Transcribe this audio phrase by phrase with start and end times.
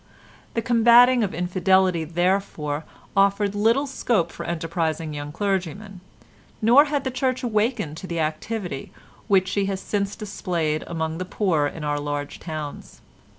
[0.55, 5.99] The combating of infidelity, therefore, offered little scope for enterprising young clergymen,
[6.59, 8.91] nor had the Church awakened to the activity
[9.27, 12.99] which she has since displayed among the poor in our large towns.